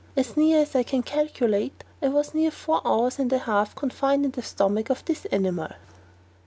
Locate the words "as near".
0.17-0.63